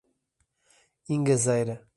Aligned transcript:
Ingazeira 1.15 1.75